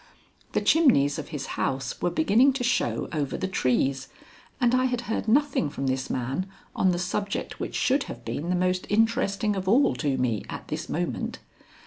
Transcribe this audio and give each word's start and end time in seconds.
The 0.53 0.61
chimneys 0.61 1.19
of 1.19 1.27
his 1.27 1.45
house 1.61 2.01
were 2.01 2.09
beginning 2.09 2.53
to 2.53 2.63
show 2.63 3.07
over 3.13 3.37
the 3.37 3.47
trees, 3.47 4.07
and 4.59 4.73
I 4.73 4.85
had 4.85 5.01
heard 5.01 5.27
nothing 5.27 5.69
from 5.69 5.85
this 5.85 6.09
man 6.09 6.47
on 6.75 6.89
the 6.89 6.97
subject 6.97 7.59
which 7.59 7.75
should 7.75 8.05
have 8.05 8.25
been 8.25 8.49
the 8.49 8.55
most 8.55 8.87
interesting 8.89 9.55
of 9.55 9.67
all 9.67 9.93
to 9.97 10.17
me 10.17 10.43
at 10.49 10.69
this 10.69 10.89
moment. 10.89 11.37